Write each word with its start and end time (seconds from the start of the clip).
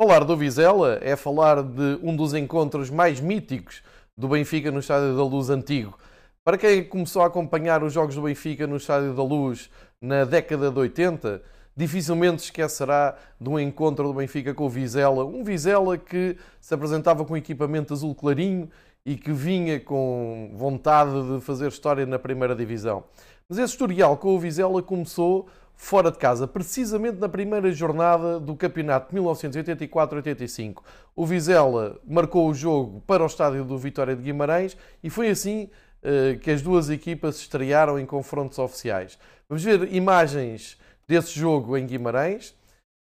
Falar 0.00 0.22
do 0.22 0.36
Vizela 0.36 1.00
é 1.02 1.16
falar 1.16 1.60
de 1.60 1.98
um 2.04 2.14
dos 2.14 2.32
encontros 2.32 2.88
mais 2.88 3.18
míticos 3.18 3.82
do 4.16 4.28
Benfica 4.28 4.70
no 4.70 4.78
Estádio 4.78 5.16
da 5.16 5.24
Luz 5.24 5.50
antigo. 5.50 5.98
Para 6.44 6.56
quem 6.56 6.84
começou 6.84 7.20
a 7.20 7.26
acompanhar 7.26 7.82
os 7.82 7.94
jogos 7.94 8.14
do 8.14 8.22
Benfica 8.22 8.64
no 8.64 8.76
Estádio 8.76 9.12
da 9.12 9.24
Luz 9.24 9.68
na 10.00 10.24
década 10.24 10.70
de 10.70 10.78
80, 10.78 11.42
dificilmente 11.76 12.44
esquecerá 12.44 13.16
de 13.40 13.48
um 13.48 13.58
encontro 13.58 14.04
do 14.06 14.14
Benfica 14.14 14.54
com 14.54 14.66
o 14.66 14.70
Vizela. 14.70 15.24
Um 15.24 15.42
Vizela 15.42 15.98
que 15.98 16.36
se 16.60 16.72
apresentava 16.72 17.24
com 17.24 17.36
equipamento 17.36 17.92
azul 17.92 18.14
clarinho 18.14 18.70
e 19.04 19.16
que 19.16 19.32
vinha 19.32 19.80
com 19.80 20.52
vontade 20.54 21.10
de 21.10 21.40
fazer 21.40 21.66
história 21.66 22.06
na 22.06 22.20
primeira 22.20 22.54
divisão. 22.54 23.02
Mas 23.48 23.58
esse 23.58 23.72
historial 23.72 24.16
com 24.16 24.32
o 24.32 24.38
Vizela 24.38 24.80
começou 24.80 25.48
fora 25.78 26.10
de 26.10 26.18
casa, 26.18 26.46
precisamente 26.46 27.18
na 27.18 27.28
primeira 27.28 27.70
jornada 27.72 28.40
do 28.40 28.56
campeonato 28.56 29.14
de 29.14 29.20
1984-85. 29.20 30.82
O 31.14 31.24
Vizela 31.24 31.98
marcou 32.04 32.50
o 32.50 32.52
jogo 32.52 33.00
para 33.06 33.22
o 33.22 33.26
estádio 33.26 33.64
do 33.64 33.78
Vitória 33.78 34.14
de 34.16 34.20
Guimarães 34.20 34.76
e 35.02 35.08
foi 35.08 35.30
assim 35.30 35.70
uh, 36.02 36.36
que 36.40 36.50
as 36.50 36.60
duas 36.60 36.90
equipas 36.90 37.36
se 37.36 37.42
estrearam 37.42 37.96
em 37.96 38.04
confrontos 38.04 38.58
oficiais. 38.58 39.16
Vamos 39.48 39.62
ver 39.62 39.94
imagens 39.94 40.76
desse 41.06 41.38
jogo 41.38 41.76
em 41.76 41.86
Guimarães. 41.86 42.54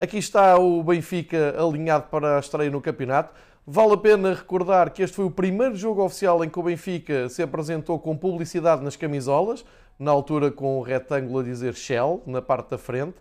Aqui 0.00 0.18
está 0.18 0.56
o 0.56 0.84
Benfica 0.84 1.60
alinhado 1.60 2.08
para 2.10 2.36
a 2.36 2.40
estreia 2.40 2.70
no 2.70 2.80
campeonato. 2.80 3.34
Vale 3.64 3.92
a 3.92 3.96
pena 3.96 4.34
recordar 4.34 4.90
que 4.90 5.02
este 5.02 5.14
foi 5.14 5.24
o 5.24 5.30
primeiro 5.30 5.76
jogo 5.76 6.02
oficial 6.04 6.42
em 6.42 6.48
que 6.48 6.58
o 6.58 6.62
Benfica 6.64 7.28
se 7.28 7.42
apresentou 7.42 7.96
com 7.98 8.16
publicidade 8.16 8.82
nas 8.82 8.96
camisolas 8.96 9.64
na 9.98 10.10
altura 10.10 10.50
com 10.50 10.78
o 10.78 10.82
retângulo 10.82 11.38
a 11.38 11.42
dizer 11.44 11.74
Shell 11.74 12.22
na 12.26 12.42
parte 12.42 12.70
da 12.70 12.78
frente. 12.78 13.14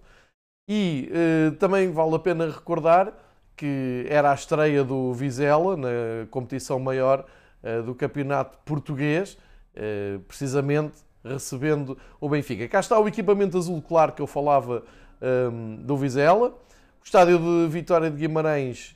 E 0.67 1.11
eh, 1.13 1.51
também 1.59 1.91
vale 1.91 2.15
a 2.15 2.19
pena 2.19 2.47
recordar 2.47 3.13
que 3.55 4.05
era 4.09 4.31
a 4.31 4.33
estreia 4.33 4.83
do 4.83 5.13
Vizela 5.13 5.77
na 5.77 5.89
competição 6.31 6.79
maior 6.79 7.23
eh, 7.61 7.83
do 7.83 7.93
campeonato 7.93 8.57
português, 8.65 9.37
eh, 9.75 10.17
precisamente 10.27 10.97
recebendo 11.23 11.95
o 12.19 12.27
Benfica. 12.27 12.67
Cá 12.67 12.79
está 12.79 12.99
o 12.99 13.07
equipamento 13.07 13.59
azul 13.59 13.79
claro 13.79 14.13
que 14.13 14.21
eu 14.23 14.27
falava 14.27 14.83
ehm, 15.21 15.75
do 15.83 15.95
Vizela. 15.95 16.49
O 16.49 17.05
estádio 17.05 17.37
de 17.37 17.67
Vitória 17.69 18.09
de 18.09 18.17
Guimarães 18.17 18.95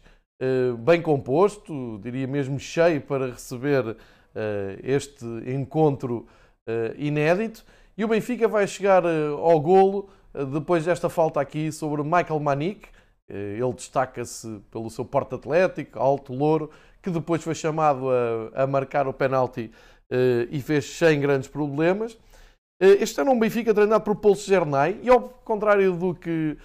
bem 0.80 1.02
composto, 1.02 2.00
diria 2.04 2.28
mesmo 2.28 2.60
cheio 2.60 3.02
para 3.02 3.28
receber 3.28 3.96
este 4.84 5.26
encontro 5.48 6.28
inédito. 6.98 7.64
E 7.98 8.04
o 8.04 8.10
Benfica 8.10 8.46
vai 8.48 8.68
chegar 8.68 9.06
eh, 9.06 9.28
ao 9.30 9.58
golo 9.60 10.10
eh, 10.34 10.44
depois 10.44 10.84
desta 10.84 11.08
falta 11.08 11.40
aqui 11.40 11.72
sobre 11.72 12.04
Michael 12.04 12.42
Manic. 12.42 12.90
Eh, 13.30 13.58
ele 13.58 13.74
destaca-se 13.74 14.60
pelo 14.70 14.90
seu 14.90 15.06
porte 15.06 15.36
atlético, 15.36 15.98
alto, 15.98 16.34
louro, 16.34 16.70
que 17.02 17.10
depois 17.10 17.42
foi 17.42 17.56
chamado 17.56 18.10
a, 18.10 18.64
a 18.64 18.68
marcar 18.68 19.08
o 19.08 19.14
penalti 19.14 19.72
e 20.52 20.62
fez 20.62 20.86
sem 20.86 21.20
grandes 21.20 21.48
problemas. 21.48 22.16
Este 22.78 23.22
ano 23.22 23.32
um 23.32 23.40
Benfica 23.40 23.74
treinado 23.74 24.04
por 24.04 24.18
Paulo 24.18 24.38
Gernay 24.38 25.00
e 25.02 25.10
ao 25.10 25.22
contrário 25.22 25.96
do 25.96 26.14
que 26.14 26.58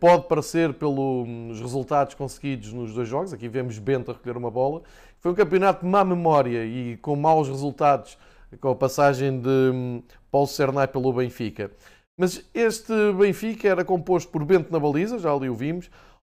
pode 0.00 0.26
parecer 0.26 0.74
pelos 0.74 1.60
resultados 1.60 2.14
conseguidos 2.14 2.72
nos 2.72 2.92
dois 2.92 3.08
jogos, 3.08 3.32
aqui 3.32 3.48
vemos 3.48 3.78
Bento 3.78 4.10
a 4.10 4.14
recolher 4.14 4.36
uma 4.36 4.50
bola, 4.50 4.82
foi 5.20 5.30
um 5.30 5.34
campeonato 5.36 5.84
de 5.84 5.88
má 5.88 6.04
memória 6.04 6.64
e 6.64 6.96
com 6.96 7.14
maus 7.14 7.46
resultados 7.48 8.18
com 8.60 8.70
a 8.70 8.74
passagem 8.74 9.38
de 9.40 9.48
hum, 9.48 10.02
Paulo 10.32 10.48
Cernay 10.48 10.88
pelo 10.88 11.12
Benfica. 11.12 11.70
Mas 12.18 12.44
este 12.52 12.92
Benfica 13.12 13.68
era 13.68 13.84
composto 13.84 14.32
por 14.32 14.44
Bento 14.44 14.72
na 14.72 14.80
baliza, 14.80 15.16
já 15.16 15.32
ali 15.32 15.48
o 15.48 15.54
vimos, 15.54 15.88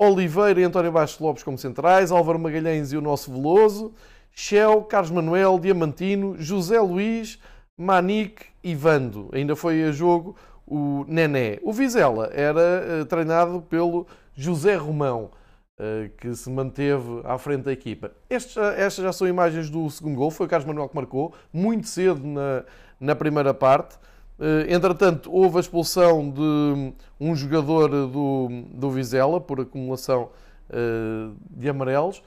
Oliveira 0.00 0.60
e 0.60 0.64
António 0.64 0.90
Baixo 0.90 1.22
Lopes 1.22 1.44
como 1.44 1.56
centrais, 1.56 2.10
Álvaro 2.10 2.40
Magalhães 2.40 2.92
e 2.92 2.96
o 2.96 3.00
nosso 3.00 3.30
Veloso, 3.30 3.94
Shell, 4.32 4.82
Carlos 4.82 5.12
Manuel, 5.12 5.60
Diamantino, 5.60 6.34
José 6.36 6.80
Luís, 6.80 7.38
Manique 7.78 8.46
e 8.66 8.74
Vando. 8.74 9.28
Ainda 9.32 9.54
foi 9.54 9.84
a 9.84 9.92
jogo 9.92 10.36
o 10.66 11.04
Nené. 11.08 11.58
O 11.62 11.72
Vizela 11.72 12.30
era 12.32 13.02
uh, 13.02 13.04
treinado 13.06 13.62
pelo 13.62 14.06
José 14.34 14.74
Romão. 14.74 15.30
Eh, 15.78 16.10
que 16.16 16.34
se 16.34 16.48
manteve 16.48 17.20
à 17.22 17.36
frente 17.36 17.64
da 17.64 17.72
equipa. 17.72 18.10
Estes, 18.30 18.56
estas 18.56 19.04
já 19.04 19.12
são 19.12 19.28
imagens 19.28 19.68
do 19.68 19.90
segundo 19.90 20.16
gol, 20.16 20.30
foi 20.30 20.46
o 20.46 20.48
Carlos 20.48 20.66
Manuel 20.66 20.88
que 20.88 20.96
marcou, 20.96 21.34
muito 21.52 21.86
cedo 21.86 22.26
na, 22.26 22.64
na 22.98 23.14
primeira 23.14 23.52
parte. 23.52 23.98
Eh, 24.40 24.72
entretanto, 24.72 25.30
houve 25.30 25.58
a 25.58 25.60
expulsão 25.60 26.30
de 26.30 26.94
um 27.20 27.36
jogador 27.36 27.90
do, 27.90 28.48
do 28.72 28.90
Vizela 28.90 29.38
por 29.38 29.60
acumulação 29.60 30.30
eh, 30.70 31.28
de 31.50 31.68
amarelos, 31.68 32.22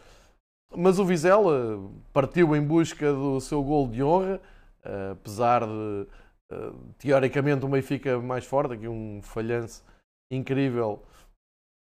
mas 0.77 1.00
o 1.00 1.06
Vizela 1.06 1.79
partiu 2.13 2.56
em 2.56 2.61
busca 2.61 3.11
do 3.11 3.41
seu 3.41 3.63
gol 3.63 3.88
de 3.88 4.03
honra, 4.03 4.39
apesar 5.11 5.66
de 5.66 6.07
teoricamente 6.97 7.65
o 7.65 7.69
Benfica 7.69 8.19
mais 8.19 8.45
forte, 8.45 8.73
aqui 8.73 8.87
um 8.87 9.21
falhanço 9.21 9.83
incrível 10.31 11.01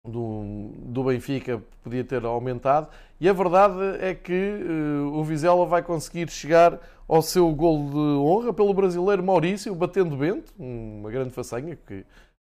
do, 0.06 0.70
do 0.76 1.04
Benfica 1.04 1.62
podia 1.82 2.04
ter 2.04 2.24
aumentado. 2.24 2.88
E 3.20 3.28
a 3.28 3.32
verdade 3.32 3.80
é 4.00 4.14
que 4.14 4.32
uh, 4.32 5.12
o 5.14 5.24
Vizela 5.24 5.64
vai 5.64 5.82
conseguir 5.82 6.30
chegar 6.30 6.78
ao 7.08 7.22
seu 7.22 7.50
gol 7.52 7.90
de 7.90 7.96
honra 7.96 8.52
pelo 8.52 8.74
brasileiro 8.74 9.22
Maurício, 9.22 9.74
batendo 9.74 10.16
Bento, 10.16 10.52
uma 10.58 11.10
grande 11.10 11.30
façanha, 11.30 11.76
que 11.76 12.04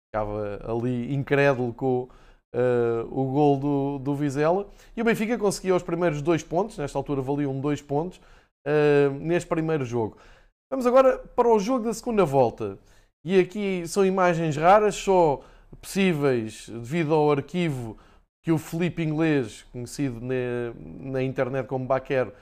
ficava 0.09 0.61
ali 0.67 1.15
incrédulo 1.15 1.73
com 1.75 2.09
uh, 2.55 3.09
o 3.11 3.25
gol 3.31 3.59
do, 3.59 3.99
do 3.99 4.15
Vizela. 4.15 4.69
E 4.97 5.03
o 5.03 5.05
Benfica 5.05 5.39
conseguiu 5.39 5.77
os 5.77 5.83
primeiros 5.83 6.23
dois 6.23 6.43
pontos, 6.43 6.79
nesta 6.79 6.99
altura 6.99 7.21
valiam 7.21 7.61
dois 7.61 7.83
pontos, 7.83 8.19
uh, 8.67 9.11
neste 9.21 9.49
primeiro 9.49 9.85
jogo. 9.85 10.17
Vamos 10.73 10.87
agora 10.87 11.19
para 11.37 11.49
o 11.49 11.59
jogo 11.59 11.85
da 11.85 11.93
segunda 11.93 12.25
volta. 12.25 12.79
E 13.23 13.39
aqui 13.39 13.87
são 13.87 14.07
imagens 14.07 14.57
raras, 14.57 14.95
só 14.95 15.43
possíveis 15.83 16.67
devido 16.67 17.13
ao 17.13 17.31
arquivo 17.31 17.99
que 18.43 18.51
o 18.51 18.57
Felipe 18.57 19.03
Inglês, 19.03 19.67
conhecido 19.71 20.19
na, 20.23 20.73
na 21.11 21.23
internet 21.23 21.67
como 21.67 21.85
Baquer, 21.85 22.33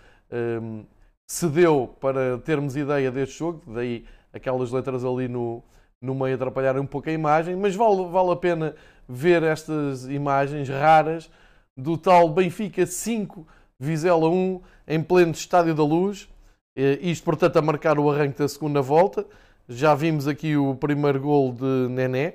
um, 0.62 0.84
cedeu 1.28 1.92
para 2.00 2.38
termos 2.38 2.76
ideia 2.76 3.10
deste 3.10 3.36
jogo, 3.36 3.64
daí 3.66 4.06
aquelas 4.32 4.70
letras 4.70 5.04
ali 5.04 5.26
no, 5.26 5.60
no 6.00 6.14
meio 6.14 6.36
atrapalharem 6.36 6.80
um 6.80 6.86
pouco 6.86 7.10
a 7.10 7.12
imagem, 7.12 7.56
mas 7.56 7.74
vale, 7.74 8.06
vale 8.06 8.30
a 8.30 8.36
pena 8.36 8.76
ver 9.08 9.42
estas 9.42 10.06
imagens 10.06 10.68
raras 10.68 11.28
do 11.76 11.98
tal 11.98 12.28
Benfica 12.28 12.86
5, 12.86 13.44
Vizela 13.76 14.28
1, 14.28 14.60
em 14.86 15.02
pleno 15.02 15.32
Estádio 15.32 15.74
da 15.74 15.82
Luz, 15.82 16.29
isto 16.76 17.24
portanto 17.24 17.56
a 17.56 17.62
marcar 17.62 17.98
o 17.98 18.10
arranque 18.10 18.38
da 18.38 18.48
segunda 18.48 18.80
volta. 18.80 19.26
Já 19.68 19.94
vimos 19.94 20.26
aqui 20.26 20.56
o 20.56 20.74
primeiro 20.74 21.20
gol 21.20 21.52
de 21.52 21.88
Nené, 21.90 22.34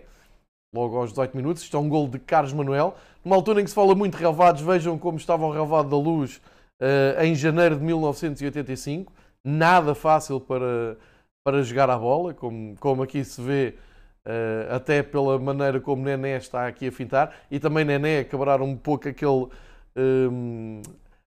logo 0.74 0.98
aos 0.98 1.10
18 1.10 1.36
minutos. 1.36 1.64
Isto 1.64 1.76
é 1.76 1.80
um 1.80 1.90
gol 1.90 2.08
de 2.08 2.18
Carlos 2.18 2.54
Manuel. 2.54 2.96
Numa 3.26 3.36
altura 3.36 3.60
em 3.60 3.64
que 3.64 3.70
se 3.70 3.76
fala 3.76 3.94
muito 3.94 4.16
de 4.16 4.24
relevados, 4.24 4.62
vejam 4.62 4.98
como 4.98 5.18
estava 5.18 5.46
o 5.46 5.52
relevado 5.52 5.90
da 5.90 5.98
luz 5.98 6.40
uh, 6.80 7.22
em 7.24 7.36
janeiro 7.36 7.76
de 7.76 7.84
1985. 7.84 9.12
Nada 9.44 9.94
fácil 9.94 10.40
para, 10.40 10.98
para 11.44 11.62
jogar 11.62 11.90
a 11.90 11.98
bola, 11.98 12.34
como, 12.34 12.76
como 12.80 13.04
aqui 13.04 13.24
se 13.26 13.42
vê, 13.42 13.76
uh, 14.26 14.74
até 14.76 15.04
pela 15.04 15.38
maneira 15.38 15.80
como 15.82 16.04
Nené 16.04 16.38
está 16.38 16.68
aqui 16.68 16.88
a 16.88 16.92
fintar. 16.92 17.36
E 17.52 17.60
também 17.60 17.84
Nené 17.84 18.24
quebrar 18.24 18.62
um 18.62 18.78
pouco 18.78 19.10
aquele. 19.10 19.48
Um, 19.98 20.82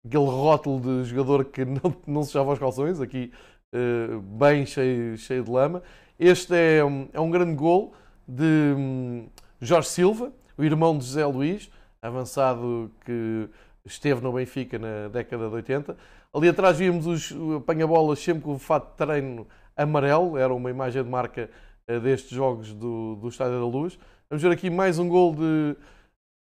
aquele 0.05 0.25
rótulo 0.25 0.79
de 0.79 1.09
jogador 1.09 1.45
que 1.45 1.63
não, 1.65 1.95
não 2.05 2.23
se 2.23 2.31
chava 2.31 2.49
aos 2.49 2.59
calções, 2.59 2.99
aqui 2.99 3.31
uh, 3.73 4.19
bem 4.21 4.65
cheio, 4.65 5.17
cheio 5.17 5.43
de 5.43 5.51
lama. 5.51 5.83
Este 6.17 6.53
é, 6.53 6.79
é 7.13 7.19
um 7.19 7.29
grande 7.29 7.55
gol 7.55 7.93
de 8.27 8.73
hum, 8.77 9.27
Jorge 9.61 9.89
Silva, 9.89 10.31
o 10.57 10.63
irmão 10.63 10.97
de 10.97 11.05
José 11.05 11.25
Luís, 11.25 11.71
avançado 12.01 12.91
que 13.05 13.49
esteve 13.85 14.21
no 14.21 14.33
Benfica 14.33 14.77
na 14.77 15.07
década 15.07 15.47
de 15.47 15.55
80. 15.55 15.97
Ali 16.33 16.49
atrás 16.49 16.77
víamos 16.77 17.07
os 17.07 17.33
apanha-bolas 17.57 18.19
sempre 18.19 18.43
com 18.43 18.53
o 18.53 18.59
fato 18.59 18.91
de 18.91 18.97
treino 18.97 19.47
amarelo, 19.75 20.37
era 20.37 20.53
uma 20.53 20.69
imagem 20.69 21.03
de 21.03 21.09
marca 21.09 21.49
eh, 21.87 21.99
destes 21.99 22.31
jogos 22.31 22.73
do, 22.73 23.15
do 23.15 23.29
Estádio 23.29 23.59
da 23.59 23.65
Luz. 23.65 23.97
Vamos 24.29 24.43
ver 24.43 24.51
aqui 24.51 24.69
mais 24.69 24.99
um 24.99 25.07
gol 25.07 25.33
de, 25.33 25.75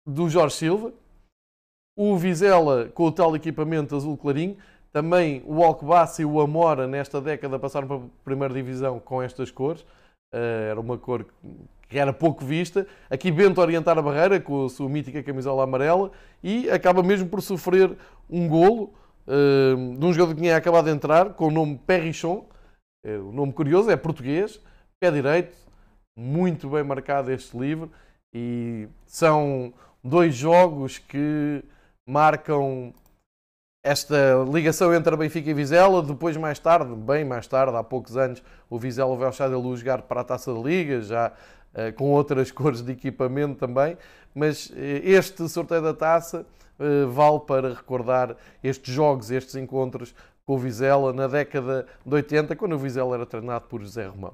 do 0.06 0.30
Jorge 0.30 0.56
Silva. 0.56 0.92
O 1.98 2.16
Vizela 2.16 2.92
com 2.94 3.06
o 3.06 3.12
tal 3.12 3.36
equipamento 3.36 3.96
azul 3.96 4.16
clarinho. 4.16 4.56
Também 4.94 5.42
o 5.48 5.64
Alcobaça 5.64 6.22
e 6.22 6.26
o 6.26 6.40
Amora 6.40 6.86
nesta 6.86 7.20
década 7.20 7.58
passaram 7.58 7.88
para 7.88 7.98
a 7.98 8.02
primeira 8.24 8.54
divisão 8.54 9.00
com 9.00 9.20
estas 9.20 9.50
cores. 9.50 9.84
Eh, 10.32 10.68
era 10.70 10.80
uma 10.80 10.96
cor 11.00 11.26
que 11.90 11.98
era 11.98 12.14
pouco 12.14 12.46
vista. 12.46 12.86
Aqui 13.10 13.32
Bento 13.32 13.60
orientar 13.60 13.98
a 13.98 14.02
barreira 14.02 14.40
com 14.40 14.66
a 14.66 14.70
sua 14.70 14.88
mítica 14.88 15.24
camisola 15.24 15.64
amarela 15.64 16.12
e 16.44 16.70
acaba 16.70 17.02
mesmo 17.02 17.28
por 17.30 17.42
sofrer 17.42 17.98
um 18.30 18.48
golo 18.48 18.94
uh, 19.26 19.98
de 19.98 20.06
um 20.06 20.14
jogador 20.14 20.36
que 20.36 20.42
tinha 20.42 20.56
acabado 20.56 20.86
de 20.86 20.92
entrar 20.92 21.34
com 21.34 21.48
o 21.48 21.52
nome 21.52 21.80
Perrichon. 21.88 22.46
É, 23.04 23.18
o 23.18 23.32
nome 23.32 23.54
curioso 23.54 23.90
é 23.90 23.96
português, 23.96 24.62
pé 25.00 25.10
direito, 25.10 25.56
muito 26.16 26.70
bem 26.70 26.84
marcado 26.84 27.32
este 27.32 27.58
livro 27.58 27.90
e 28.34 28.88
são 29.06 29.74
dois 30.04 30.36
jogos 30.36 30.98
que 30.98 31.64
marcam 32.08 32.94
esta 33.84 34.46
ligação 34.50 34.94
entre 34.94 35.16
Benfica 35.16 35.50
e 35.50 35.54
Vizela. 35.54 36.02
Depois, 36.02 36.38
mais 36.38 36.58
tarde, 36.58 36.96
bem 36.96 37.26
mais 37.26 37.46
tarde, 37.48 37.76
há 37.76 37.84
poucos 37.84 38.16
anos, 38.16 38.42
o 38.70 38.80
Vizela 38.80 39.16
vai 39.16 39.26
ao 39.26 39.32
Estádio 39.32 39.60
Luz 39.60 39.82
jogar 39.82 40.02
para 40.04 40.22
a 40.22 40.24
Taça 40.24 40.54
da 40.54 40.60
Liga, 40.60 41.02
já 41.02 41.32
uh, 41.74 41.94
com 41.94 42.06
outras 42.12 42.50
cores 42.52 42.82
de 42.82 42.94
equipamento 42.94 43.56
também. 43.56 43.98
Mas 44.34 44.70
uh, 44.70 44.74
este 44.78 45.48
sorteio 45.50 45.82
da 45.82 45.94
taça 45.94 46.46
uh, 46.80 47.10
vale 47.12 47.42
para 47.42 47.74
recordar 47.74 48.36
estes 48.64 48.94
jogos, 48.94 49.30
estes 49.30 49.56
encontros 49.56 50.16
com 50.46 50.56
o 50.56 50.58
Vizela 50.58 51.12
na 51.12 51.28
década 51.28 51.86
de 52.06 52.16
80, 52.16 52.56
quando 52.56 52.74
o 52.74 52.80
Vizela 52.80 53.16
era 53.16 53.26
treinado 53.26 53.66
por 53.68 53.82
José 53.82 54.08
Romão. 54.08 54.34